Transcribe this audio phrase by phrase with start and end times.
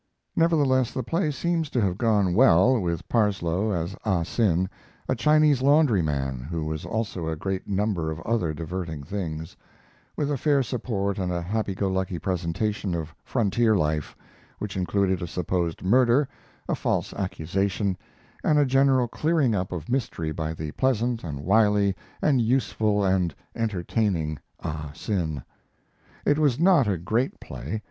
[0.35, 4.67] Nevertheless, the play seems to have gone well, with Parsloe as Ah Sin
[5.07, 9.55] a Chinese laundryman who was also a great number of other diverting things
[10.17, 14.17] with a fair support and a happy go lucky presentation of frontier life,
[14.57, 16.27] which included a supposed murder,
[16.67, 17.95] a false accusation,
[18.43, 21.93] and a general clearing up of mystery by the pleasant and wily
[22.23, 25.43] and useful and entertaining Ah Sin.
[26.25, 27.79] It was not a great play.